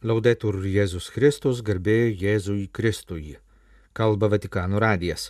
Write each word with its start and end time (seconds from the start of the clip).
Laudetur 0.00 0.56
Jėzus 0.64 1.10
Kristus, 1.12 1.58
garbė 1.60 2.08
Jėzui 2.16 2.70
Kristui. 2.72 3.34
Kalba 3.92 4.30
Vatikano 4.32 4.80
radijas. 4.80 5.26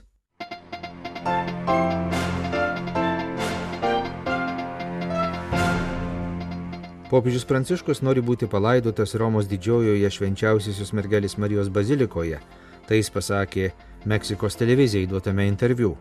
Popiežius 7.10 7.48
Pranciškus 7.50 8.04
nori 8.06 8.22
būti 8.22 8.46
palaidotas 8.46 9.16
Romos 9.18 9.50
didžiojoje 9.50 10.06
švenčiausiosios 10.06 10.94
mergelės 10.94 11.34
Marijos 11.34 11.66
bazilikoje. 11.66 12.38
Tai 12.86 13.02
jis 13.02 13.10
pasakė 13.10 13.72
Meksikos 14.06 14.54
televizijai 14.54 15.10
duotame 15.10 15.50
interviu. 15.50 15.96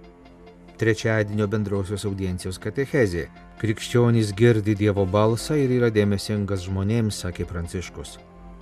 Trečiadienio 0.77 1.49
bendrosios 1.49 2.05
audiencijos 2.05 2.61
katechezė. 2.61 3.31
Krikščionys 3.57 4.37
girdi 4.37 4.77
Dievo 4.77 5.09
balsą 5.09 5.57
ir 5.57 5.79
yra 5.81 5.89
dėmesingas 5.89 6.69
žmonėms, 6.69 7.25
sakė 7.25 7.49
Pranciškus. 7.49 8.19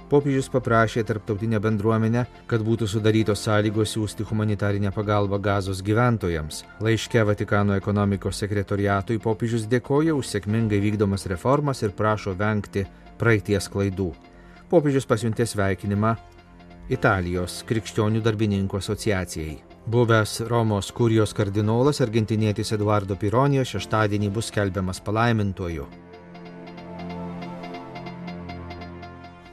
Popiežius 0.08 0.48
paprašė 0.48 1.02
tarptautinę 1.04 1.60
bendruomenę, 1.60 2.22
kad 2.48 2.62
būtų 2.64 2.88
sudarytos 2.88 3.42
sąlygos 3.44 3.92
siūsti 3.92 4.24
humanitarinę 4.30 4.94
pagalbą 4.96 5.40
gazos 5.44 5.82
gyventojams. 5.84 6.62
Laiške 6.80 7.26
Vatikano 7.28 7.76
ekonomikos 7.76 8.40
sekretoriatui 8.40 9.20
popiežius 9.20 9.68
dėkoja 9.68 10.16
už 10.16 10.32
sėkmingai 10.32 10.80
vykdomas 10.80 11.28
reformas 11.28 11.84
ir 11.84 11.92
prašo 11.92 12.38
vengti 12.40 12.86
praeities 13.20 13.68
klaidų. 13.74 14.14
Popiežius 14.72 15.10
pasiuntė 15.12 15.44
sveikinimą 15.44 16.16
Italijos 16.88 17.66
krikščionių 17.68 18.24
darbininkų 18.24 18.80
asociacijai. 18.80 19.58
Buvęs 19.92 20.40
Romos 20.48 20.92
kurijos 20.96 21.36
kardinolas 21.36 22.00
argentinietis 22.04 22.72
Eduardo 22.76 23.20
Pironijo 23.20 23.68
šeštadienį 23.68 24.32
bus 24.36 24.54
skelbiamas 24.54 25.04
palaimintuoju. 25.04 26.07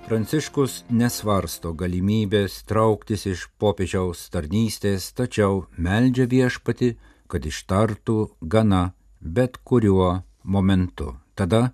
Pranciškus 0.04 0.82
nesvarsto 0.92 1.70
galimybės 1.80 2.58
trauktis 2.68 3.22
iš 3.24 3.46
popiežiaus 3.56 4.26
tarnystės, 4.34 5.06
tačiau 5.16 5.62
meldžia 5.80 6.26
viešpati, 6.28 6.90
kad 7.24 7.46
ištartų 7.48 8.16
gana 8.54 8.82
bet 9.24 9.56
kuriuo 9.64 10.10
momentu, 10.44 11.14
tada, 11.32 11.72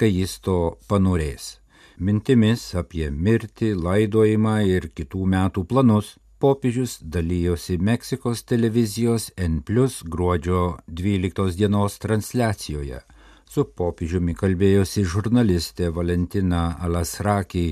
kai 0.00 0.08
jis 0.08 0.38
to 0.40 0.78
panorės. 0.88 1.58
Mintimis 2.00 2.64
apie 2.80 3.10
mirtį, 3.12 3.74
laidojimą 3.76 4.56
ir 4.72 4.88
kitų 4.96 5.28
metų 5.36 5.66
planus 5.68 6.14
popiežius 6.40 6.96
dalyjosi 7.04 7.76
Meksikos 7.76 8.46
televizijos 8.48 9.28
N 9.36 9.60
plus 9.60 10.00
gruodžio 10.00 10.78
12 10.88 11.60
dienos 11.60 12.00
transliacijoje 12.00 13.04
Su 13.50 13.64
popiežiumi 13.78 14.34
kalbėjosi 14.34 15.04
žurnalistė 15.06 15.90
Valentina 15.94 16.76
Alasrakį, 16.82 17.66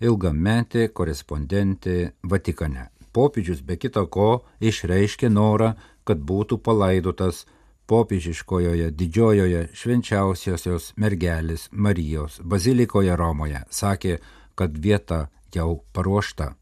ilgametė 0.00 0.88
korespondentė 0.94 1.98
Vatikane. 2.22 2.88
Popiežius 3.12 3.60
be 3.66 3.76
kita 3.76 4.04
ko 4.06 4.44
išreiškė 4.60 5.30
norą, 5.32 5.74
kad 6.04 6.20
būtų 6.30 6.58
palaidotas 6.64 7.44
popiežiškojoje 7.88 8.90
didžiojoje 9.00 9.64
švenčiausiosios 9.80 10.92
mergelės 10.96 11.68
Marijos 11.72 12.40
bazilikoje 12.44 13.16
Romoje. 13.16 13.64
Sakė, 13.70 14.18
kad 14.54 14.76
vieta 14.76 15.26
jau 15.54 15.82
paruošta 15.92 16.52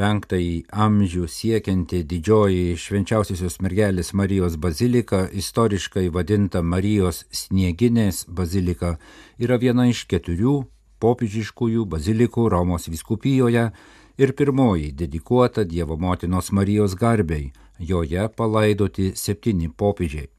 penktąjį 0.00 0.54
amžių 0.72 1.26
siekianti 1.28 2.00
didžioji 2.08 2.76
švenčiausiosios 2.80 3.58
mergelės 3.60 4.14
Marijos 4.16 4.56
bazilika, 4.56 5.26
istoriškai 5.28 6.06
vadinta 6.14 6.62
Marijos 6.64 7.26
snieginės 7.36 8.24
bazilika, 8.38 8.94
yra 9.36 9.58
viena 9.60 9.90
iš 9.90 10.06
keturių 10.08 10.54
popiežiškųjų 11.04 11.84
bazilikų 11.92 12.48
Romos 12.54 12.88
viskupijoje 12.88 13.66
ir 14.20 14.34
pirmoji 14.38 14.92
dedikuota 15.02 15.66
Dievo 15.68 15.98
motinos 16.00 16.48
Marijos 16.56 16.96
garbei, 16.96 17.52
joje 17.78 18.28
palaidoti 18.36 19.12
septyni 19.16 19.68
popiežiai. 19.68 20.30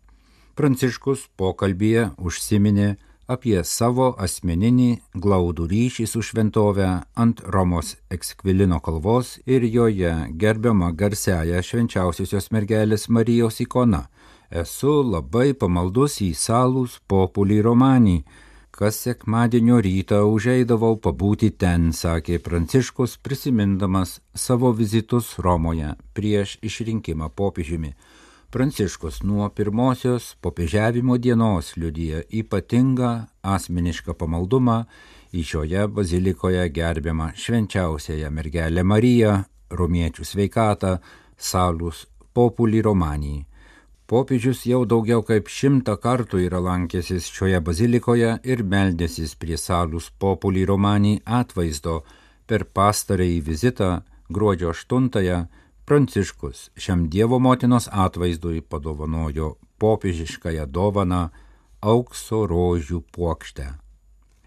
Pranciškus 0.58 1.28
pokalbėje 1.38 2.10
užsiminė 2.18 2.96
apie 3.34 3.62
savo 3.68 4.12
asmeninį 4.26 4.90
glaudų 5.24 5.68
ryšį 5.72 6.06
su 6.10 6.22
šventove 6.28 6.88
ant 7.24 7.42
Romos 7.56 7.94
ekskvilino 8.12 8.80
kalvos 8.84 9.38
ir 9.46 9.64
joje 9.64 10.12
gerbiama 10.44 10.92
garsiaja 11.02 11.62
švenčiausiosios 11.64 12.52
mergelės 12.52 13.08
Marijos 13.10 13.62
ikona. 13.64 14.06
Esu 14.52 14.98
labai 15.08 15.54
pamaldus 15.56 16.18
į 16.26 16.34
salus 16.36 16.98
populį 17.08 17.62
romanį, 17.68 18.18
kas 18.76 18.98
sekmadienio 19.06 19.78
rytą 19.84 20.24
užeidavau 20.28 20.98
pabūti 21.00 21.52
ten, 21.56 21.92
sakė 21.96 22.40
Pranciškus, 22.44 23.18
prisimindamas 23.24 24.20
savo 24.36 24.74
vizitus 24.76 25.38
Romoje 25.40 25.94
prieš 26.18 26.58
išrinkimą 26.68 27.32
popiežiumi. 27.36 27.96
Pranciškus 28.52 29.22
nuo 29.24 29.50
pirmosios 29.50 30.26
popiežiavimo 30.44 31.16
dienos 31.18 31.70
liudyja 31.80 32.18
ypatingą 32.36 33.12
asmenišką 33.48 34.12
pamaldumą 34.20 34.76
į 35.32 35.44
šioje 35.52 35.86
bazilikoje 35.96 36.66
gerbiamą 36.76 37.30
švenčiausiąją 37.44 38.32
mergelę 38.36 38.84
Mariją, 38.84 39.38
romiečių 39.72 40.28
sveikatą, 40.28 40.92
salus 41.38 42.02
populį 42.36 42.82
romanį. 42.90 43.38
Popiežius 44.12 44.66
jau 44.68 44.84
daugiau 44.84 45.24
kaip 45.24 45.48
šimtą 45.48 45.96
kartų 46.04 46.44
yra 46.50 46.60
lankęsis 46.60 47.32
šioje 47.32 47.64
bazilikoje 47.64 48.34
ir 48.44 48.66
meldėsis 48.76 49.38
prie 49.40 49.56
salus 49.56 50.12
populį 50.20 50.68
romanį 50.74 51.16
atvaizdo 51.40 52.02
per 52.52 52.68
pastarąjį 52.68 53.40
vizitą 53.48 53.94
gruodžio 54.28 54.76
8-ąją 54.76 55.40
Pranciškus 55.86 56.70
šiam 56.78 57.10
Dievo 57.10 57.40
motinos 57.40 57.90
atvaizdui 57.92 58.62
padovanojo 58.62 59.56
popiežiškąją 59.82 60.66
dovaną 60.66 61.22
aukso 61.82 62.46
rožių 62.48 63.02
puokštę. 63.12 63.66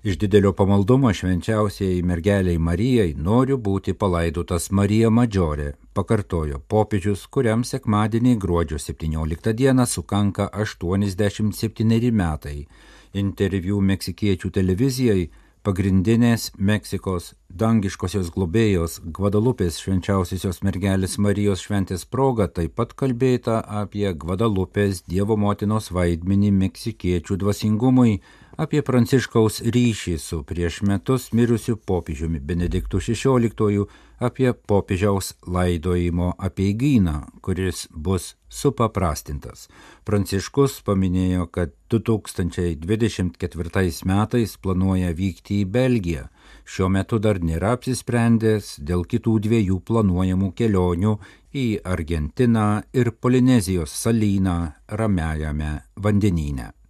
Iš 0.04 0.18
didelio 0.20 0.52
pamaldumo 0.52 1.10
švenčiausiai 1.16 2.02
mergeliai 2.04 2.58
Marijai 2.60 3.14
noriu 3.16 3.56
būti 3.56 3.94
palaidotas 3.96 4.66
Marija 4.70 5.08
Madžiorė, 5.10 5.70
pakartojo 5.96 6.58
popiežius, 6.68 7.22
kuriam 7.26 7.64
sekmadienį 7.64 8.34
gruodžio 8.42 8.78
17 8.78 9.54
dieną 9.60 9.86
sukanka 9.88 10.50
87 10.52 12.12
metai. 12.12 12.66
Interviu 13.14 13.80
meksikiečių 13.80 14.50
televizijai 14.50 15.30
pagrindinės 15.64 16.50
Meksikos 16.60 17.30
dangiškosios 17.48 18.28
globėjos 18.34 18.98
Gvadalupės 19.16 19.78
švenčiausiosios 19.80 20.60
mergelės 20.66 21.16
Marijos 21.16 21.62
šventės 21.64 22.04
proga 22.04 22.50
taip 22.52 22.75
pat 22.76 22.92
kalbėta 23.00 23.62
apie 23.80 24.04
Gvadalupės 24.12 25.00
Dievo 25.08 25.38
motinos 25.41 25.88
vaidmenį 25.97 26.50
meksikiečių 26.58 27.38
dvasingumui, 27.41 28.19
apie 28.56 28.82
Pranciškaus 28.87 29.60
ryšį 29.75 30.19
su 30.20 30.42
prieš 30.47 30.82
metus 30.87 31.32
mirusiu 31.34 31.76
popiežiumi 31.76 32.41
Benediktu 32.41 32.98
XVI, 33.03 33.87
apie 34.19 34.53
popiežiaus 34.53 35.34
laidojimo 35.47 36.34
apieigyną, 36.38 37.26
kuris 37.43 37.88
bus 37.91 38.37
supaprastintas. 38.48 39.69
Pranciškus 40.06 40.82
paminėjo, 40.87 41.47
kad 41.50 41.70
2024 41.91 44.04
metais 44.06 44.56
planuoja 44.62 45.12
vykti 45.12 45.60
į 45.62 45.64
Belgiją. 45.78 46.28
Šiuo 46.64 46.88
metu 46.88 47.19
dar 47.19 47.38
nėra 47.43 47.72
apsisprendęs 47.76 48.78
dėl 48.78 49.04
kitų 49.04 49.38
dviejų 49.48 49.81
planuojamų 49.84 50.53
kelionių 50.56 51.19
į 51.54 51.78
Argentiną 51.84 52.82
ir 52.94 53.10
Polinezijos 53.20 53.91
salyną 54.04 54.72
Ramiajame 54.88 55.81
vandenyne. 55.97 56.83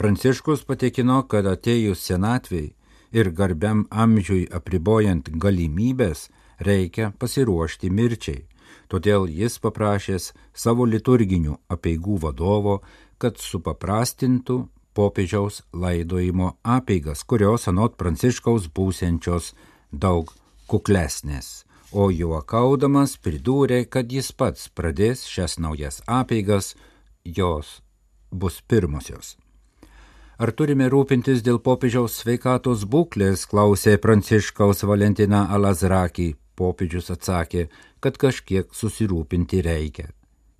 Pranciškus 0.00 0.62
patikino, 0.64 1.18
kad 1.28 1.44
atėjus 1.44 2.00
senatviai 2.08 2.70
ir 3.12 3.28
garbiam 3.36 3.82
amžiui 3.92 4.46
apribojant 4.48 5.26
galimybės, 5.42 6.22
reikia 6.68 7.10
pasiruošti 7.20 7.90
mirčiai. 7.92 8.46
Todėl 8.88 9.28
jis 9.28 9.58
paprašęs 9.60 10.30
savo 10.56 10.86
liturginių 10.88 11.58
apieigų 11.76 12.16
vadovo, 12.22 12.78
kad 13.20 13.36
supaprastintų 13.44 14.56
popiežiaus 14.96 15.60
laidojimo 15.76 16.54
apeigas, 16.64 17.20
kurios 17.20 17.68
anot 17.68 18.00
Pranciškaus 18.00 18.70
būsiančios 18.72 19.52
daug 19.92 20.32
kuklesnės. 20.72 21.66
O 21.92 22.08
juokaudamas 22.08 23.18
pridūrė, 23.20 23.84
kad 23.84 24.08
jis 24.08 24.32
pats 24.32 24.72
pradės 24.72 25.28
šias 25.28 25.60
naujas 25.60 26.00
apeigas, 26.08 26.72
jos 27.36 27.82
bus 28.32 28.62
pirmosios. 28.64 29.36
Ar 30.40 30.54
turime 30.56 30.86
rūpintis 30.88 31.42
dėl 31.44 31.58
popiežiaus 31.60 32.14
sveikatos 32.22 32.86
būklės, 32.88 33.42
klausė 33.44 33.98
Pranciškaus 34.00 34.86
Valentina 34.88 35.42
Alazrakį. 35.52 36.30
Popiežius 36.56 37.10
atsakė, 37.12 37.66
kad 38.00 38.16
kažkiek 38.16 38.72
susirūpinti 38.72 39.60
reikia. 39.66 40.06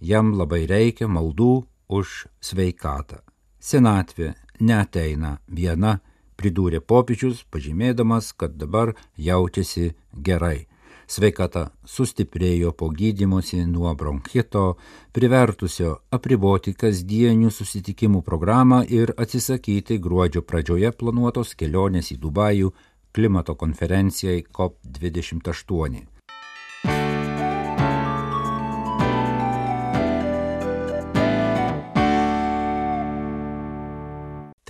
Jam 0.05 0.35
labai 0.37 0.67
reikia 0.69 1.09
maldų 1.09 1.65
už 1.97 2.13
sveikatą. 2.45 3.23
Senatvė 3.57 4.35
neteina 4.61 5.39
viena 5.49 5.97
pridūrė 6.37 6.83
popiežius, 6.85 7.47
pažymėdamas, 7.49 8.35
kad 8.37 8.61
dabar 8.61 8.93
jaučiasi 9.17 9.95
gerai. 10.13 10.67
Sveikata 11.11 11.65
sustiprėjo 11.91 12.71
po 12.81 12.87
gydymosi 12.95 13.65
nuo 13.67 13.91
bronchito, 13.99 14.77
privertusio 15.17 15.97
apriboti 16.15 16.75
kasdienių 16.83 17.51
susitikimų 17.57 18.21
programą 18.29 18.85
ir 18.99 19.11
atsisakyti 19.25 19.99
gruodžio 20.05 20.45
pradžioje 20.47 20.93
planuotos 21.03 21.57
kelionės 21.59 22.13
į 22.15 22.21
Dubajų 22.23 22.71
klimato 23.11 23.59
konferencijai 23.59 24.45
COP28. 24.55 26.10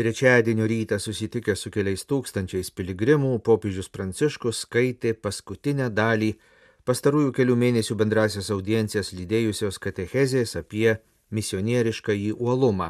Trečiadienio 0.01 0.67
rytą 0.67 0.97
susitikęs 0.99 1.61
su 1.61 1.71
keliais 1.75 2.07
tūkstančiais 2.09 2.71
piligrimų, 2.73 3.35
popiežius 3.45 3.91
Pranciškus 3.93 4.63
skaitė 4.65 5.11
paskutinę 5.25 5.91
dalį 5.99 6.31
pastarųjų 6.89 7.35
kelių 7.37 7.57
mėnesių 7.63 7.97
bendrasias 8.01 8.49
audiencijas 8.55 9.11
lydėjusios 9.19 9.77
katechezės 9.87 10.57
apie 10.63 10.95
misionierišką 11.37 12.17
į 12.17 12.33
uolumą 12.39 12.89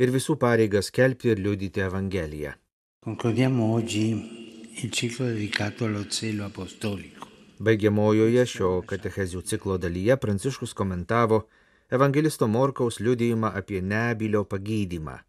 ir 0.00 0.14
visų 0.16 0.38
pareigas 0.46 0.88
kelbti 0.88 1.34
ir 1.34 1.44
liudyti 1.44 1.84
Evangeliją. 1.90 2.54
Baigiamojoje 7.68 8.48
šio 8.56 8.74
katechezių 8.88 9.44
ciklo 9.52 9.76
dalyje 9.76 10.16
Pranciškus 10.16 10.72
komentavo 10.72 11.44
Evangelisto 11.92 12.48
Morkaus 12.48 13.02
liudijimą 13.04 13.52
apie 13.52 13.84
nebylio 13.84 14.46
pagydymą 14.48 15.20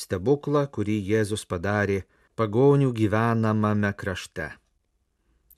stebuklą, 0.00 0.64
kurį 0.74 0.96
Jėzus 1.12 1.44
padarė 1.50 2.02
pagonių 2.40 2.90
gyvenamame 2.96 3.92
krašte. 4.00 4.48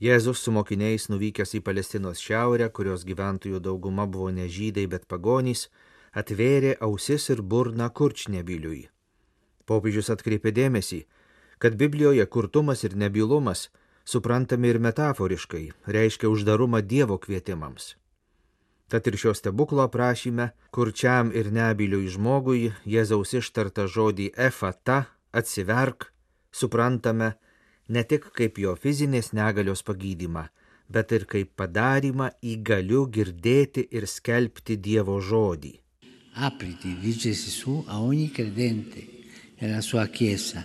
Jėzus 0.03 0.41
su 0.43 0.51
mokiniais 0.51 1.07
nuvykęs 1.13 1.55
į 1.59 1.61
Palestinos 1.63 2.19
šiaurę, 2.19 2.67
kurios 2.75 3.05
gyventojų 3.07 3.61
dauguma 3.63 4.09
buvo 4.11 4.33
ne 4.35 4.49
žydai, 4.51 4.89
bet 4.91 5.07
pagonys, 5.07 5.69
atvėrė 6.13 6.75
ausis 6.83 7.29
ir 7.31 7.43
burną 7.43 7.87
kurčnebiliui. 7.95 8.89
Popiežius 9.67 10.11
atkreipė 10.11 10.51
dėmesį, 10.59 11.05
kad 11.63 11.79
Biblijoje 11.79 12.27
kurtumas 12.27 12.83
ir 12.83 12.99
nebylumas 12.99 13.69
suprantami 14.05 14.75
ir 14.75 14.83
metaforiškai, 14.83 15.65
reiškia 15.87 16.31
uždarumą 16.35 16.83
Dievo 16.83 17.19
kvietimams. 17.23 17.95
Tad 18.89 19.07
ir 19.09 19.17
šio 19.17 19.35
stebuklo 19.35 19.85
aprašyme, 19.87 20.51
kurčiam 20.71 21.31
ir 21.35 21.53
nebiliui 21.53 22.11
žmogui 22.13 22.73
Jėzaus 22.85 23.33
ištarta 23.39 23.87
žodį 23.89 24.33
efata, 24.49 25.05
atsiverk, 25.33 26.11
suprantame 26.53 27.33
ne 27.89 28.03
tik 28.05 28.29
kaip 28.37 28.59
jo 28.59 28.75
fizinės 28.77 29.33
negalios 29.37 29.83
pagydymą, 29.87 30.45
bet 30.93 31.13
ir 31.17 31.25
kaip 31.29 31.55
padarimą 31.57 32.29
įgaliu 32.55 33.07
girdėti 33.17 33.87
ir 33.97 34.07
skelbti 34.07 34.77
Dievo 34.77 35.19
žodį. 35.21 35.73
Apriti, 36.35 36.95
dice 37.01 37.33
Gesù, 37.37 37.85
a 37.89 38.01
ogni 38.01 38.31
credente 38.31 39.05
nella 39.61 39.81
sua 39.81 40.07
chiesa. 40.09 40.65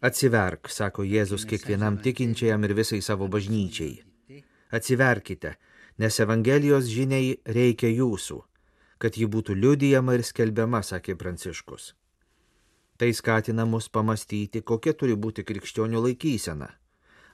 Atsiverk, 0.00 0.68
sako 0.70 1.02
Jėzus 1.02 1.42
kiekvienam 1.50 1.96
tikinčiajam 1.98 2.62
ir 2.64 2.74
visai 2.78 3.00
savo 3.02 3.26
bažnyčiai. 3.26 3.96
Atsiverkite, 4.70 5.56
nes 5.98 6.20
Evangelijos 6.22 6.86
žiniai 6.86 7.38
reikia 7.44 7.90
jūsų, 7.90 8.38
kad 9.02 9.18
ji 9.18 9.26
būtų 9.26 9.56
liudijama 9.58 10.14
ir 10.18 10.24
skelbiama, 10.26 10.82
sakė 10.82 11.16
Pranciškus. 11.18 11.94
Tai 12.98 13.10
skatina 13.14 13.66
mus 13.66 13.88
pamastyti, 13.88 14.62
kokia 14.62 14.94
turi 14.94 15.14
būti 15.14 15.44
krikščionių 15.46 16.02
laikysena. 16.06 16.70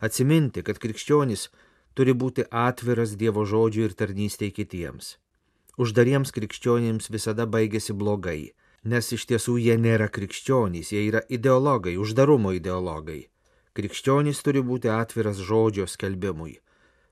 Atsiminti, 0.05 0.65
kad 0.65 0.81
krikščionis 0.81 1.49
turi 1.97 2.13
būti 2.13 2.45
atviras 2.51 3.15
Dievo 3.21 3.45
žodžiui 3.49 3.87
ir 3.89 3.95
tarnystei 3.97 4.51
kitiems. 4.53 5.15
Uždariems 5.81 6.33
krikščionims 6.37 7.09
visada 7.11 7.47
baigėsi 7.51 7.97
blogai, 7.97 8.53
nes 8.85 9.13
iš 9.17 9.25
tiesų 9.31 9.57
jie 9.59 9.77
nėra 9.81 10.11
krikščionys, 10.13 10.93
jie 10.93 11.07
yra 11.09 11.25
ideologai, 11.29 11.97
uždarumo 11.97 12.53
ideologai. 12.57 13.25
Krikščionis 13.75 14.43
turi 14.47 14.63
būti 14.63 14.93
atviras 14.93 15.41
žodžio 15.41 15.89
skelbimui, 15.91 16.61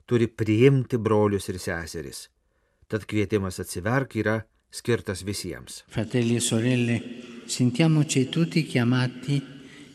turi 0.07 0.29
priimti 0.29 0.99
brolius 0.99 1.49
ir 1.49 1.59
seseris. 1.59 2.29
Tad 2.89 3.07
kvietimas 3.09 3.61
atsiverk 3.63 4.17
yra 4.21 4.41
skirtas 4.73 5.23
visiems. 5.25 5.85
Fratelli 5.89 6.37
e 6.37 6.41
sorelle, 6.41 7.01
sentiamoci 7.47 8.29
tutti 8.29 8.65
chiamati, 8.65 9.41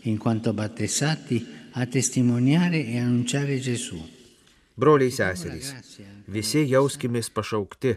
in 0.04 0.18
quanto 0.18 0.54
battezzati, 0.54 1.46
a 1.72 1.86
testimoniare 1.86 2.86
e 2.86 2.98
annunciare 2.98 3.60
Gesù. 3.60 3.98
Broliai 4.74 5.12
seserys, 5.12 5.74
visi 6.26 6.64
jauskimės 6.70 7.30
pašaukti, 7.34 7.96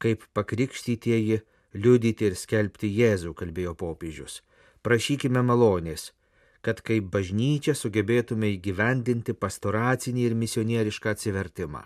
kaip 0.00 0.24
pakrikštytieji, 0.36 1.40
liudyti 1.80 2.28
ir 2.28 2.36
skelbti 2.36 2.90
Jėzų, 2.92 3.32
kalbėjo 3.36 3.74
popiežius. 3.76 4.40
Prašykime 4.84 5.42
malonės, 5.44 6.10
kad 6.60 6.82
kaip 6.84 7.08
bažnyčia 7.14 7.74
sugebėtume 7.74 8.52
įgyvendinti 8.56 9.34
pastoracinį 9.34 10.26
ir 10.28 10.36
misionierišką 10.42 11.14
atsivertimą. 11.14 11.82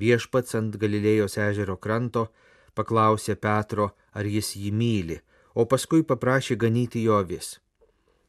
Viešpats 0.00 0.56
ant 0.58 0.76
Galilėjos 0.76 1.38
ežero 1.38 1.76
kranto 1.76 2.26
paklausė 2.74 3.36
Petro, 3.38 3.92
ar 4.12 4.26
jis 4.26 4.54
jį 4.58 4.72
myli, 4.74 5.20
o 5.54 5.64
paskui 5.70 6.02
paprašė 6.02 6.56
ganyti 6.58 7.04
jo 7.04 7.20
vis. 7.22 7.58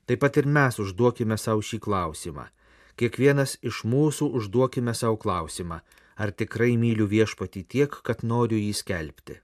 Taip 0.06 0.22
pat 0.22 0.38
ir 0.38 0.46
mes 0.46 0.78
užduokime 0.80 1.38
savo 1.42 1.64
šį 1.66 1.80
klausimą. 1.82 2.46
Kiekvienas 2.96 3.58
iš 3.66 3.82
mūsų 3.90 4.30
užduokime 4.40 4.94
savo 4.94 5.18
klausimą, 5.18 5.82
ar 6.16 6.32
tikrai 6.32 6.76
myliu 6.80 7.10
viešpatį 7.10 7.64
tiek, 7.68 7.98
kad 8.06 8.22
noriu 8.24 8.60
jį 8.62 8.72
skelbti. 8.78 9.40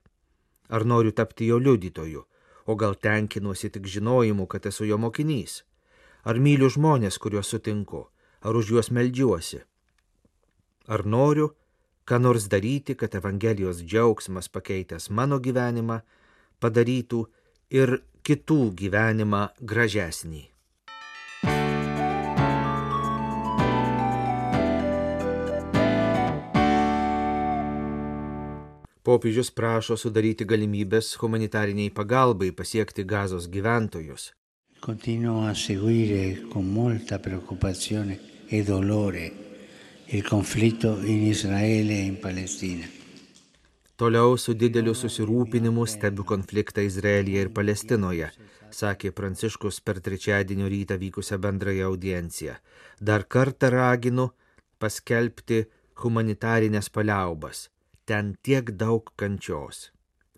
Ar 0.72 0.86
noriu 0.86 1.12
tapti 1.12 1.50
jo 1.50 1.58
liudytoju, 1.58 2.22
o 2.64 2.76
gal 2.78 2.94
tenkinuosi 2.94 3.68
tik 3.74 3.90
žinojimu, 3.90 4.46
kad 4.46 4.70
esu 4.70 4.86
jo 4.88 4.96
mokinys. 4.96 5.64
Ar 6.22 6.38
myliu 6.38 6.68
žmonės, 6.70 7.16
kuriuos 7.18 7.48
sutinku, 7.50 8.04
ar 8.46 8.54
už 8.54 8.68
juos 8.70 8.92
melžiuosi? 8.94 9.58
Ar 10.86 11.02
noriu, 11.02 11.48
ką 12.06 12.20
nors 12.22 12.46
daryti, 12.46 12.94
kad 12.94 13.14
Evangelijos 13.18 13.80
džiaugsmas 13.82 14.46
pakeitęs 14.46 15.10
mano 15.10 15.40
gyvenimą 15.42 15.98
padarytų 16.62 17.24
ir 17.74 17.98
kitų 18.22 18.60
gyvenimą 18.78 19.48
gražesnį? 19.66 20.44
Popiežius 29.02 29.50
prašo 29.50 29.98
sudaryti 29.98 30.46
galimybės 30.46 31.16
humanitariniai 31.18 31.90
pagalbai 31.90 32.52
pasiekti 32.54 33.02
gazos 33.02 33.50
gyventojus. 33.50 34.30
Continuo 34.82 35.46
a 35.46 35.54
seguire 35.54 36.40
con 36.50 36.66
molta 36.66 37.20
preoccupazione 37.20 38.18
e 38.48 38.64
dolore 38.64 39.32
il 40.06 40.26
conflitto 40.26 40.98
in 41.04 41.22
Israele 41.22 41.92
e 41.92 42.00
in 42.00 42.18
Palestina. 42.18 42.84
Toliau 43.94 44.34
su 44.34 44.56
dideliu 44.58 44.90
susirūpinimu 44.90 45.86
stebiu 45.86 46.26
konfliktą 46.26 46.82
Izraelyje 46.82 47.44
ir 47.46 47.52
Palestinoje, 47.54 48.32
sakė 48.74 49.12
Pranciškus 49.14 49.78
per 49.86 50.00
trečiadienio 50.02 50.66
rytą 50.66 50.98
vykusią 50.98 51.38
bendrąją 51.38 51.86
audienciją. 51.92 52.58
Dar 52.98 53.28
kartą 53.30 53.70
raginu 53.70 54.32
paskelbti 54.82 55.62
humanitarinės 56.02 56.90
paliaubas 56.90 57.68
ten 58.02 58.34
tiek 58.42 58.74
daug 58.74 59.14
kančios. 59.14 59.92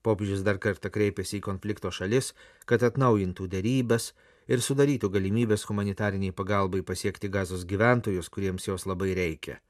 Popiežius 0.05 0.45
dar 0.45 0.61
kartą 0.61 0.93
kreipėsi 0.93 1.39
į 1.41 1.45
konflikto 1.49 1.89
šalis, 1.89 2.35
kad 2.69 2.85
atnaujintų 2.85 3.49
dėrybęs 3.49 4.13
ir 4.49 4.63
sudarytų 4.65 5.11
galimybės 5.17 5.65
humanitariniai 5.69 6.35
pagalbai 6.37 6.83
pasiekti 6.87 7.31
gazos 7.33 7.65
gyventojus, 7.69 8.29
kuriems 8.29 8.69
jos 8.69 8.87
labai 8.91 9.15
reikia. 9.17 9.61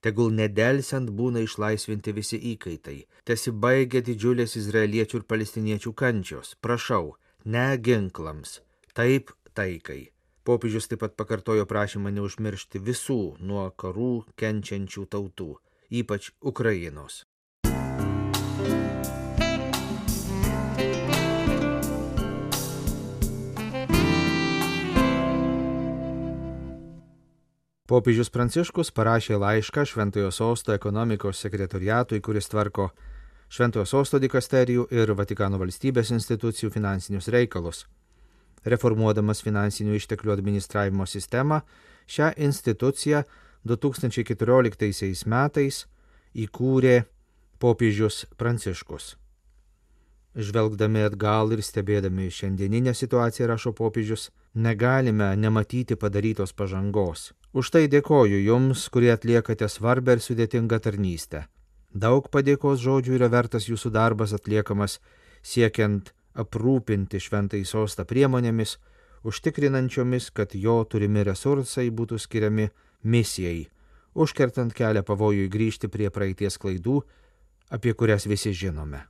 Tegul 0.00 0.30
nedelsiant 0.34 1.10
būna 1.10 1.42
išlaisvinti 1.42 2.14
visi 2.14 2.38
įkaitai, 2.52 3.00
tesibaigia 3.26 4.02
didžiulės 4.06 4.54
izraeliečių 4.60 5.20
ir 5.20 5.24
palestiniečių 5.32 5.92
kančios, 5.98 6.54
prašau, 6.62 7.16
ne 7.44 7.66
ginklams, 7.82 8.60
taip 8.94 9.34
taikai. 9.58 10.12
Popiežius 10.46 10.86
taip 10.88 11.02
pat 11.02 11.16
pakartojo 11.18 11.66
prašymą 11.68 12.14
neužmiršti 12.14 12.80
visų 12.80 13.20
nuo 13.44 13.66
karų 13.82 14.12
kenčiančių 14.38 15.02
tautų, 15.12 15.50
ypač 15.90 16.30
Ukrainos. 16.40 17.24
Popiežius 27.88 28.28
Pranciškus 28.28 28.90
parašė 28.92 29.38
laišką 29.40 29.86
Šventojo 29.88 30.28
Sosto 30.28 30.74
ekonomikos 30.74 31.38
sekretoriatui, 31.40 32.18
kuris 32.20 32.50
tvarko 32.52 32.90
Šventojo 33.48 33.86
Sosto 33.88 34.18
dikasterijų 34.20 34.84
ir 34.92 35.14
Vatikano 35.16 35.56
valstybės 35.56 36.10
institucijų 36.12 36.68
finansinius 36.74 37.30
reikalus. 37.32 37.86
Reformuodamas 38.68 39.40
finansinių 39.40 39.96
išteklių 39.96 40.34
administravimo 40.34 41.06
sistemą, 41.08 41.62
šią 42.04 42.34
instituciją 42.36 43.22
2014 43.64 45.24
metais 45.24 45.80
įkūrė 46.36 47.06
popiežius 47.56 48.26
Pranciškus. 48.36 49.14
Žvelgdami 50.36 51.08
atgal 51.08 51.56
ir 51.56 51.64
stebėdami 51.64 52.28
šiandieninę 52.28 52.92
situaciją, 52.92 53.48
rašo 53.48 53.72
popiežius, 53.72 54.28
negalime 54.52 55.32
nematyti 55.40 55.96
padarytos 55.96 56.52
pažangos. 56.52 57.30
Už 57.52 57.70
tai 57.72 57.86
dėkoju 57.88 58.42
Jums, 58.44 58.88
kurie 58.92 59.08
atliekate 59.14 59.68
svarbę 59.72 60.18
ir 60.18 60.20
sudėtingą 60.20 60.78
tarnystę. 60.84 61.46
Daug 61.94 62.28
padėkos 62.28 62.82
žodžių 62.82 63.16
yra 63.16 63.30
vertas 63.32 63.70
Jūsų 63.70 63.90
darbas 63.94 64.34
atliekamas 64.36 64.98
siekiant 65.42 66.12
aprūpinti 66.36 67.20
šventai 67.20 67.64
sostą 67.64 68.04
priemonėmis, 68.04 68.76
užtikrinančiomis, 69.24 70.30
kad 70.30 70.54
jo 70.54 70.82
turimi 70.84 71.24
resursai 71.24 71.88
būtų 71.90 72.20
skiriami 72.20 72.68
misijai, 73.02 73.66
užkertant 74.14 74.74
kelią 74.76 75.02
pavojui 75.02 75.48
grįžti 75.48 75.88
prie 75.88 76.10
praeities 76.10 76.58
klaidų, 76.60 77.00
apie 77.70 77.94
kurias 77.94 78.28
visi 78.28 78.52
žinome. 78.52 79.06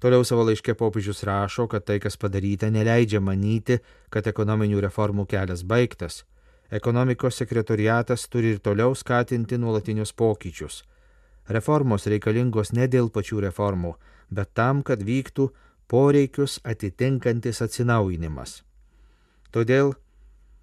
Toliau 0.00 0.24
savo 0.24 0.42
laiške 0.44 0.74
popiežius 0.76 1.22
rašo, 1.24 1.68
kad 1.70 1.84
tai, 1.88 2.00
kas 2.02 2.18
padaryta, 2.20 2.68
neleidžia 2.72 3.20
manyti, 3.20 3.78
kad 4.10 4.26
ekonominių 4.26 4.82
reformų 4.84 5.24
kelias 5.30 5.62
baigtas. 5.64 6.24
Ekonomikos 6.70 7.36
sekretoriatas 7.42 8.28
turi 8.28 8.54
ir 8.54 8.60
toliau 8.60 8.94
skatinti 8.94 9.58
nuolatinius 9.58 10.12
pokyčius. 10.12 10.82
Reformos 11.48 12.06
reikalingos 12.08 12.72
ne 12.72 12.86
dėl 12.88 13.10
pačių 13.12 13.42
reformų, 13.48 13.94
bet 14.30 14.54
tam, 14.54 14.82
kad 14.82 15.02
vyktų 15.04 15.50
poreikius 15.88 16.60
atitinkantis 16.64 17.60
atsinaujinimas. 17.62 18.62
Todėl 19.52 19.92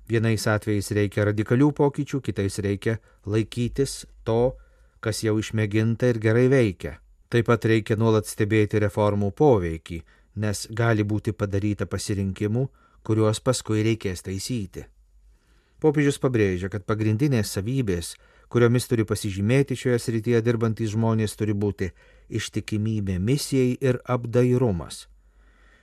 vienais 0.09 0.47
atvejais 0.47 0.91
reikia 0.91 1.27
radikalių 1.29 1.69
pokyčių, 1.77 2.21
kitais 2.21 2.57
reikia 2.59 2.97
laikytis 3.25 4.05
to, 4.25 4.57
kas 4.99 5.21
jau 5.23 5.37
išmėginta 5.39 6.09
ir 6.11 6.19
gerai 6.19 6.47
veikia. 6.51 6.97
Taip 7.31 7.47
pat 7.47 7.65
reikia 7.65 7.95
nuolat 7.95 8.27
stebėti 8.27 8.81
reformų 8.83 9.31
poveikį, 9.31 10.01
nes 10.43 10.65
gali 10.75 11.05
būti 11.07 11.31
padaryta 11.31 11.85
pasirinkimų, 11.87 12.65
kuriuos 13.07 13.39
paskui 13.39 13.85
reikės 13.85 14.25
taisyti. 14.25 14.83
Popiežius 15.81 16.19
pabrėžia, 16.21 16.69
kad 16.69 16.85
pagrindinės 16.85 17.55
savybės, 17.55 18.13
kuriomis 18.53 18.85
turi 18.85 19.05
pasižymėti 19.09 19.73
šioje 19.73 19.97
srityje 20.03 20.41
dirbantys 20.45 20.91
žmonės, 20.93 21.33
turi 21.39 21.55
būti 21.57 21.89
ištikimybė 22.29 23.17
misijai 23.17 23.79
ir 23.81 23.97
apdairumas. 24.05 25.07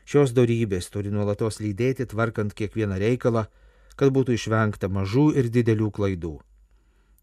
Šios 0.09 0.31
darybės 0.37 0.87
turi 0.95 1.11
nuolatos 1.11 1.59
lydėti 1.61 2.07
tvarkant 2.09 2.55
kiekvieną 2.55 3.01
reikalą, 3.03 3.49
kad 3.99 4.15
būtų 4.15 4.39
išvengta 4.39 4.89
mažų 4.89 5.33
ir 5.41 5.51
didelių 5.51 5.91
klaidų. 5.99 6.37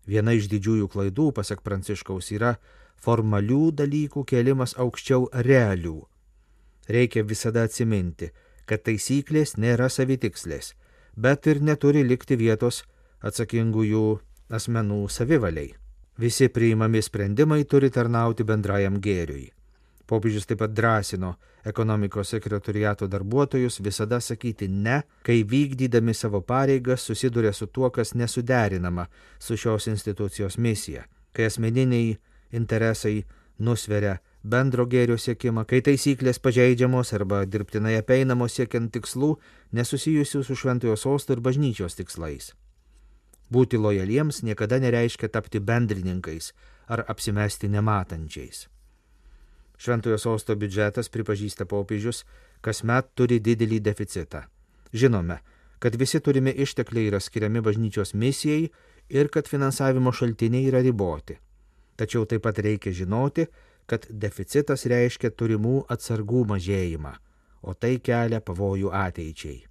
Viena 0.06 0.36
iš 0.36 0.52
didžiųjų 0.52 0.92
klaidų, 0.92 1.32
pasak 1.34 1.64
Pranciškaus, 1.66 2.34
yra 2.36 2.58
formalių 3.02 3.72
dalykų 3.80 4.26
kelimas 4.28 4.76
aukščiau 4.78 5.30
realių. 5.48 6.02
Reikia 6.92 7.24
visada 7.24 7.64
atsiminti, 7.66 8.30
kad 8.70 8.84
taisyklės 8.86 9.56
nėra 9.58 9.88
savitikslės, 9.90 10.76
bet 11.16 11.48
ir 11.48 11.62
neturi 11.62 12.04
likti 12.04 12.38
vietos 12.38 12.84
atsakingųjų 13.26 14.06
asmenų 14.54 15.02
savivaliai. 15.10 15.74
Visi 16.20 16.48
priimami 16.48 17.02
sprendimai 17.04 17.66
turi 17.68 17.90
tarnauti 17.92 18.46
bendrajam 18.48 19.02
gėriui. 19.04 19.50
Popiežius 20.08 20.46
taip 20.46 20.60
pat 20.62 20.74
drąsino 20.78 21.34
ekonomikos 21.66 22.30
sekretoriato 22.36 23.08
darbuotojus 23.10 23.80
visada 23.84 24.20
sakyti 24.22 24.68
ne, 24.70 25.02
kai 25.26 25.42
vykdydami 25.50 26.14
savo 26.14 26.42
pareigas 26.42 27.08
susiduria 27.10 27.54
su 27.54 27.68
tuo, 27.68 27.90
kas 27.90 28.14
nesuderinama 28.14 29.08
su 29.40 29.58
šios 29.58 29.88
institucijos 29.88 30.58
misija, 30.58 31.04
kai 31.34 31.50
asmeniniai 31.50 32.16
interesai 32.52 33.24
nusveria 33.58 34.20
bendro 34.46 34.86
gėrio 34.86 35.18
siekimą, 35.18 35.66
kai 35.66 35.82
taisyklės 35.86 36.40
pažeidžiamos 36.44 37.14
arba 37.18 37.42
dirbtinai 37.50 37.96
apeinamos 37.98 38.54
siekiant 38.60 38.92
tikslų 38.94 39.32
nesusijusių 39.74 40.44
su 40.46 40.58
šventojo 40.62 40.96
sosto 41.00 41.34
ir 41.34 41.42
bažnyčios 41.42 41.98
tikslais. 41.98 42.54
Būti 43.50 43.78
lojaliems 43.82 44.44
niekada 44.46 44.80
nereiškia 44.82 45.30
tapti 45.34 45.60
bendrininkais 45.60 46.52
ar 46.90 47.06
apsimesti 47.10 47.70
nematančiais. 47.74 48.68
Šventojo 49.78 50.18
sosto 50.22 50.56
biudžetas, 50.56 51.10
pripažįsta 51.12 51.66
popiežius, 51.68 52.24
kasmet 52.62 53.12
turi 53.18 53.42
didelį 53.44 53.82
deficitą. 53.84 54.46
Žinome, 54.94 55.42
kad 55.80 55.98
visi 56.00 56.22
turimi 56.24 56.54
ištekliai 56.64 57.10
yra 57.10 57.20
skiriami 57.20 57.62
bažnyčios 57.62 58.14
misijai 58.14 58.70
ir 59.10 59.30
kad 59.30 59.50
finansavimo 59.52 60.14
šaltiniai 60.16 60.70
yra 60.70 60.82
riboti. 60.86 61.36
Tačiau 61.96 62.26
taip 62.26 62.44
pat 62.44 62.60
reikia 62.60 62.94
žinoti, 62.96 63.46
kad 63.86 64.08
deficitas 64.10 64.86
reiškia 64.90 65.32
turimų 65.32 65.86
atsargų 65.92 66.46
mažėjimą, 66.50 67.14
o 67.62 67.74
tai 67.74 67.98
kelia 68.00 68.42
pavojų 68.42 68.92
ateičiai. 68.94 69.64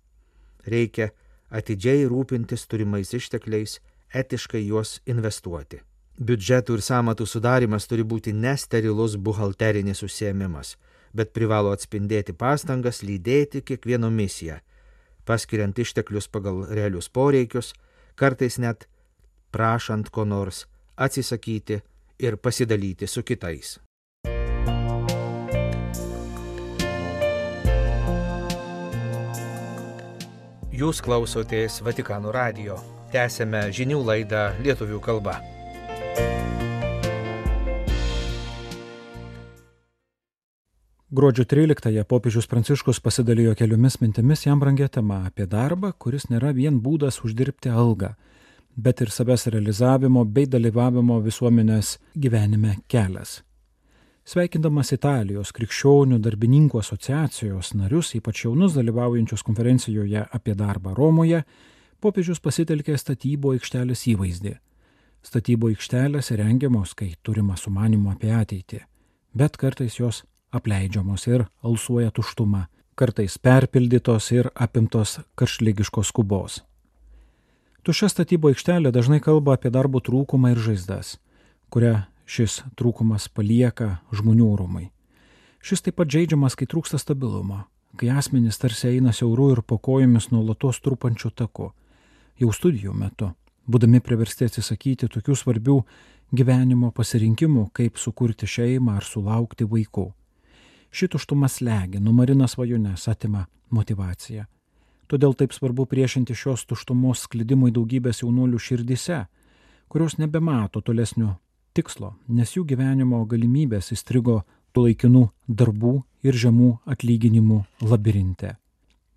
Reikia 0.67 1.11
atidžiai 1.51 2.07
rūpintis 2.11 2.67
turimais 2.71 3.13
ištekliais, 3.15 3.81
etiškai 4.15 4.63
juos 4.67 5.01
investuoti. 5.07 5.83
Biudžetų 6.15 6.79
ir 6.79 6.83
samatų 6.87 7.27
sudarimas 7.27 7.89
turi 7.91 8.05
būti 8.07 8.33
nesterilus 8.33 9.17
buhalterinis 9.19 10.05
užsiemimas, 10.07 10.77
bet 11.15 11.33
privalo 11.35 11.73
atspindėti 11.75 12.35
pastangas 12.39 13.03
lydėti 13.03 13.63
kiekvieno 13.67 14.11
misiją, 14.11 14.61
paskiriant 15.27 15.79
išteklius 15.79 16.31
pagal 16.31 16.65
realius 16.71 17.11
poreikius, 17.11 17.73
kartais 18.15 18.61
net 18.63 18.87
prašant 19.51 20.11
ko 20.15 20.25
nors 20.25 20.67
atsisakyti 20.97 21.81
ir 22.19 22.37
pasidalyti 22.37 23.07
su 23.11 23.23
kitais. 23.23 23.79
Jūs 30.75 30.99
klausotės 31.07 31.77
Vatikano 31.87 32.33
radio. 32.35 32.75
Tęsėme 33.13 33.61
žinių 33.71 34.01
laidą 34.09 34.41
lietuvių 34.65 34.97
kalba. 35.05 35.37
Gruodžio 41.15 41.47
13-ąją 41.47 42.03
popiežius 42.11 42.51
Pranciškus 42.51 42.99
pasidalijo 42.99 43.55
keliomis 43.55 44.01
mintimis 44.03 44.43
jam 44.49 44.59
brangia 44.59 44.91
tema 44.91 45.21
apie 45.31 45.47
darbą, 45.47 45.93
kuris 45.95 46.27
nėra 46.33 46.51
vien 46.59 46.83
būdas 46.83 47.23
uždirbti 47.23 47.71
algą, 47.71 48.17
bet 48.75 49.07
ir 49.07 49.15
savęs 49.15 49.47
realizavimo 49.55 50.27
bei 50.27 50.51
dalyvavimo 50.51 51.23
visuomenės 51.23 52.01
gyvenime 52.19 52.81
kelias. 52.91 53.45
Sveikindamas 54.25 54.89
Italijos 54.97 55.51
krikščionių 55.53 56.17
darbininkų 56.25 56.79
asociacijos 56.81 57.75
narius, 57.77 58.15
ypač 58.17 58.47
jaunus 58.47 58.73
dalyvaujančius 58.73 59.45
konferencijoje 59.45 60.23
apie 60.25 60.55
darbą 60.57 60.95
Romoje, 60.97 61.43
popiežius 62.01 62.41
pasitelkė 62.41 62.97
statybo 62.97 63.53
aikštelės 63.53 64.07
įvaizdį. 64.15 64.55
Statybo 65.25 65.69
aikštelės 65.73 66.33
rengiamos, 66.41 66.95
kai 66.97 67.11
turima 67.23 67.59
sumanimo 67.61 68.15
apie 68.15 68.33
ateitį, 68.33 68.81
bet 69.37 69.61
kartais 69.61 69.99
jos 70.01 70.23
apleidžiamos 70.57 71.29
ir 71.29 71.45
alsuoja 71.61 72.09
tuštuma, 72.17 72.65
kartais 72.97 73.37
perpildytos 73.37 74.31
ir 74.33 74.49
apimtos 74.55 75.19
karšlygiškos 75.37 76.15
skubos. 76.15 76.63
Tuščia 77.85 78.09
statybo 78.09 78.49
aikštelė 78.49 78.89
dažnai 78.89 79.21
kalba 79.21 79.59
apie 79.59 79.69
darbo 79.69 80.01
trūkumą 80.01 80.55
ir 80.55 80.65
žaizdas, 80.65 81.19
kurią 81.69 82.07
šis 82.27 82.63
trūkumas 82.79 83.29
palieka 83.29 83.99
žmonių 84.13 84.51
rūmai. 84.59 84.89
Šis 85.65 85.85
taip 85.85 85.97
pat 86.01 86.11
žaidžiamas, 86.13 86.57
kai 86.57 86.67
trūksta 86.69 86.99
stabilumo, 87.01 87.65
kai 87.97 88.11
asmenys 88.13 88.59
tarsi 88.61 88.91
eina 88.91 89.13
siauru 89.17 89.51
ir 89.55 89.63
po 89.63 89.79
kojomis 89.79 90.31
nuolatos 90.33 90.81
trupančių 90.85 91.31
taku, 91.33 91.71
jau 92.41 92.51
studijų 92.53 92.93
metu, 92.93 93.31
būdami 93.71 94.03
priversti 94.05 94.49
atsisakyti 94.49 95.09
tokių 95.09 95.37
svarbių 95.41 95.79
gyvenimo 96.35 96.91
pasirinkimų, 96.93 97.71
kaip 97.73 98.01
sukurti 98.01 98.49
šeimą 98.49 98.99
ar 98.99 99.07
sulaukti 99.09 99.65
vaikų. 99.69 100.11
Šituštumas 100.95 101.61
legia, 101.65 102.01
numarina 102.01 102.47
svajones, 102.49 103.09
atima 103.09 103.47
motivaciją. 103.71 104.45
Todėl 105.11 105.35
taip 105.37 105.53
svarbu 105.53 105.85
priešinti 105.91 106.37
šios 106.37 106.65
tuštumos 106.69 107.27
sklidimui 107.27 107.73
daugybės 107.75 108.23
jaunuolių 108.23 108.61
širdise, 108.61 109.25
kurios 109.89 110.17
nebemato 110.19 110.81
tolesnio 110.81 111.35
tikslo, 111.75 112.15
nes 112.29 112.55
jų 112.57 112.65
gyvenimo 112.71 113.21
galimybės 113.29 113.93
įstrigo 113.95 114.43
tų 114.75 114.89
laikinų 114.89 115.25
darbų 115.49 115.95
ir 116.27 116.39
žemų 116.39 116.71
atlyginimų 116.91 117.61
labirinte. 117.83 118.57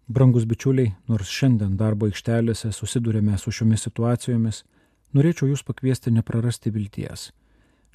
Brangus 0.07 0.45
bičiuliai, 0.47 0.93
nors 1.11 1.31
šiandien 1.31 1.75
darbo 1.79 2.07
aikštelėse 2.07 2.71
susidurėme 2.71 3.37
su 3.37 3.51
šiomis 3.51 3.83
situacijomis, 3.87 4.61
norėčiau 5.13 5.49
jūs 5.51 5.65
pakviesti 5.67 6.13
neprarasti 6.15 6.71
vilties, 6.71 7.31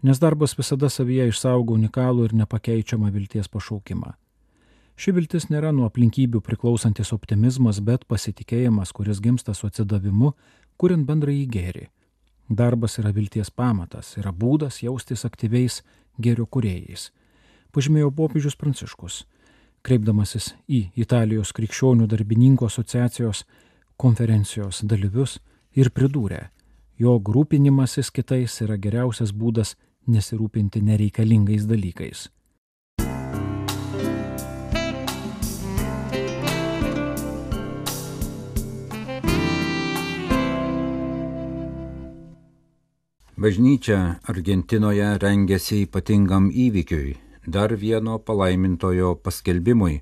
nes 0.02 0.20
darbas 0.20 0.56
visada 0.58 0.90
savyje 0.92 1.30
išsaugo 1.30 1.78
unikalų 1.78 2.28
ir 2.28 2.36
nepakeičiamą 2.42 3.12
vilties 3.14 3.48
pašaukimą. 3.48 4.12
Ši 5.00 5.14
viltis 5.16 5.48
nėra 5.48 5.72
nuo 5.72 5.88
aplinkybių 5.88 6.42
priklausantis 6.44 7.14
optimizmas, 7.16 7.80
bet 7.80 8.04
pasitikėjimas, 8.06 8.92
kuris 8.92 9.22
gimsta 9.24 9.54
su 9.56 9.70
atsidavimu, 9.70 10.34
kuriant 10.76 11.08
bendrąjį 11.08 11.46
gėrį. 11.56 11.86
Darbas 12.52 12.98
yra 13.00 13.12
vilties 13.16 13.50
pamatas, 13.50 14.16
yra 14.20 14.32
būdas 14.32 14.82
jaustis 14.82 15.24
aktyviais 15.24 15.80
gėrio 16.20 16.46
kuriejais. 16.46 17.10
Pažymėjo 17.72 18.10
popiežius 18.12 18.58
Pranciškus, 18.60 19.22
kreipdamasis 19.86 20.52
į 20.68 20.82
Italijos 21.04 21.54
krikščionių 21.56 22.08
darbininkų 22.12 22.68
asociacijos 22.68 23.46
konferencijos 23.96 24.82
dalyvius 24.84 25.38
ir 25.72 25.88
pridūrė, 25.96 26.50
jog 27.00 27.32
rūpinimasis 27.32 28.12
kitais 28.12 28.60
yra 28.66 28.76
geriausias 28.76 29.32
būdas 29.32 29.76
nesirūpinti 30.06 30.82
nereikalingais 30.84 31.64
dalykais. 31.70 32.28
Bažnyčia 43.42 44.20
Argentinoje 44.30 45.06
rengėsi 45.18 45.80
ypatingam 45.82 46.44
įvykiui, 46.64 47.16
dar 47.54 47.72
vieno 47.74 48.20
palaimintojo 48.22 49.16
paskelbimui. 49.18 49.96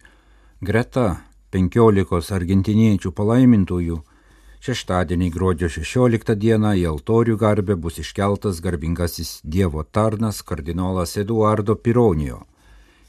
Greta 0.61 1.05
15 1.57 2.35
argentiniečių 2.37 3.13
palaimintųjų 3.17 3.97
šeštadienį 4.67 5.31
gruodžio 5.37 5.71
16 5.73 6.37
dieną 6.43 6.75
į 6.83 6.85
altorių 6.91 7.39
garbę 7.41 7.79
bus 7.81 7.97
iškeltas 8.03 8.61
garbingasis 8.67 9.31
Dievo 9.57 9.87
tarnas 9.89 10.43
kardinolas 10.43 11.17
Eduardo 11.23 11.79
Pironijo. 11.81 12.43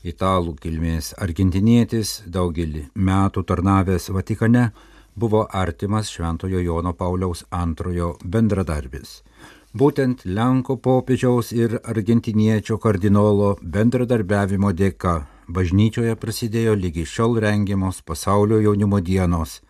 Italų 0.08 0.56
kilmės 0.64 1.12
argentinietis 1.20 2.22
daugelį 2.38 2.86
metų 2.96 3.44
tarnavęs 3.52 4.08
Vatikane 4.16 4.70
buvo 5.14 5.44
artimas 5.52 6.14
Šventojo 6.16 6.64
Jono 6.64 6.96
Pauliaus 6.96 7.44
antrojo 7.52 8.14
bendradarbis. 8.24 9.20
Būtent 9.72 10.26
Lenko 10.28 10.76
popiežiaus 10.84 11.54
ir 11.56 11.78
argentiniečio 11.88 12.76
kardinolo 12.76 13.54
bendradarbiavimo 13.64 14.74
dėka 14.76 15.14
bažnyčioje 15.48 16.18
prasidėjo 16.20 16.74
lygi 16.76 17.06
šiol 17.08 17.38
rengiamos 17.40 18.02
pasaulio 18.04 18.58
jaunimo 18.60 19.00
dienos. 19.00 19.62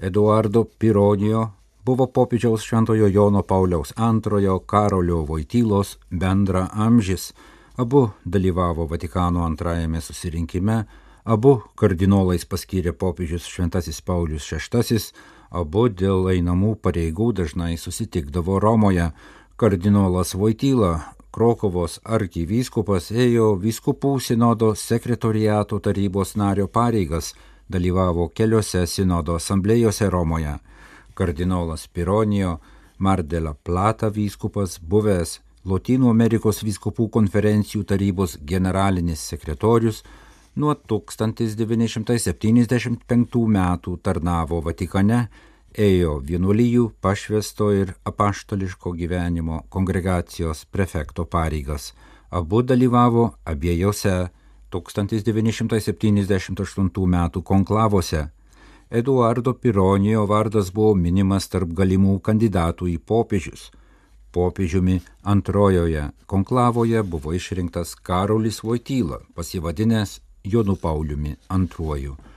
Eduardo 0.00 0.62
Pironijo 0.64 1.42
buvo 1.84 2.06
popiežiaus 2.06 2.64
Šventojo 2.64 3.10
Jono 3.12 3.42
Pauliaus 3.42 3.92
antrojo 3.96 4.58
Karolio 4.60 5.20
Vojtylos 5.28 5.98
bendra 6.10 6.70
amžis. 6.72 7.34
Abu 7.76 8.08
dalyvavo 8.24 8.86
Vatikano 8.88 9.44
antrajame 9.44 10.00
susirinkime, 10.00 10.84
abu 11.24 11.58
kardinolais 11.76 12.48
paskyrė 12.48 12.96
popiežius 12.96 13.44
Šventasis 13.52 14.00
Paulius 14.00 14.48
VI, 14.48 14.98
abu 15.50 15.86
dėl 15.92 16.32
einamų 16.32 16.78
pareigų 16.80 17.32
dažnai 17.36 17.76
susitikdavo 17.76 18.56
Romoje 18.64 19.10
Kardinolas 19.62 20.34
Vojtyla, 20.34 21.14
Krokovos 21.30 22.00
arkivyskupas, 22.02 23.14
ėjo 23.14 23.54
vyskupų 23.62 24.18
sinodo 24.18 24.74
sekretoriato 24.74 25.78
tarybos 25.78 26.34
nario 26.34 26.66
pareigas, 26.66 27.38
dalyvavo 27.70 28.26
keliose 28.34 28.82
sinodo 28.90 29.38
asamblėjose 29.38 30.10
Romoje. 30.10 30.58
Kardinolas 31.14 31.86
Pironijo, 31.86 32.58
Mardela 32.98 33.54
Plata 33.54 34.10
vyskupas, 34.10 34.82
buvęs 34.82 35.38
Lotynų 35.62 36.10
Amerikos 36.10 36.66
vyskupų 36.66 37.06
konferencijų 37.20 37.86
tarybos 37.94 38.42
generalinis 38.42 39.22
sekretorius, 39.30 40.02
nuo 40.58 40.74
1975 40.74 43.46
metų 43.60 43.96
tarnavo 44.02 44.58
Vatikane 44.66 45.30
ėjo 45.78 46.20
vienuolyjų 46.24 46.90
pašvesto 47.00 47.70
ir 47.72 47.94
apaštališko 48.04 48.92
gyvenimo 48.96 49.62
kongregacijos 49.68 50.64
prefekto 50.70 51.24
pareigas. 51.24 51.94
Abu 52.30 52.62
dalyvavo 52.62 53.34
abiejose 53.44 54.28
1978 54.70 57.04
m. 57.04 57.30
konklavose. 57.44 58.28
Eduardo 58.90 59.54
Pironijo 59.54 60.26
vardas 60.26 60.72
buvo 60.72 60.94
minimas 60.94 61.48
tarp 61.48 61.68
galimų 61.72 62.20
kandidatų 62.20 62.86
į 62.92 62.98
popiežius. 62.98 63.70
Popiežiumi 64.32 65.00
antrojoje 65.22 66.10
konklavoje 66.26 67.02
buvo 67.02 67.32
išrinktas 67.32 67.94
Karolis 67.94 68.62
Vojtyla, 68.64 69.18
pasivadinęs 69.34 70.20
Jonu 70.44 70.76
Pauliumi 70.76 71.36
II. 71.50 72.31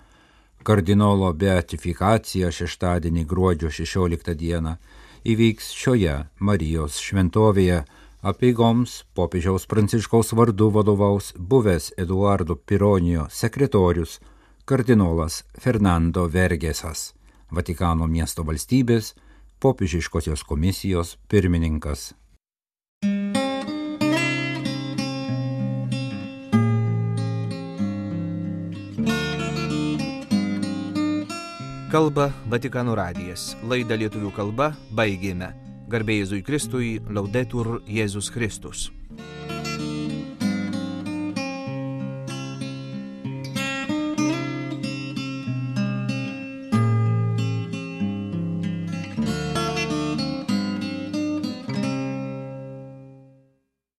Kardinolo 0.63 1.33
beatifikacija 1.33 2.51
šeštadienį 2.55 3.25
gruodžio 3.27 3.71
16 3.71 4.35
dieną 4.35 4.77
įvyks 5.25 5.73
šioje 5.77 6.17
Marijos 6.39 7.01
šventovėje. 7.03 7.83
Apeigoms 8.23 9.01
popiežiaus 9.19 9.67
Pranciškaus 9.67 10.31
vardu 10.39 10.69
vadovaus 10.71 11.33
buvęs 11.35 11.91
Eduardo 11.99 12.55
Pironijo 12.55 13.27
sekretorius 13.31 14.21
kardinolas 14.65 15.43
Fernando 15.59 16.29
Vergesas. 16.31 17.11
Vatikano 17.53 18.07
miesto 18.09 18.47
valstybės 18.49 19.13
popiežiškosios 19.61 20.41
komisijos 20.49 21.19
pirmininkas. 21.29 22.15
Kalba 31.93 32.31
Vatikano 32.49 32.97
radijas. 32.97 33.51
Laidą 33.69 34.01
lietuvių 34.01 34.33
kalba 34.33 34.71
baigėme. 34.97 35.53
Garbėjai 35.93 36.25
Jėzui 36.25 36.41
Kristui, 36.47 36.95
laudetur 37.13 37.83
Jėzus 37.85 38.33
Kristus. 38.33 38.89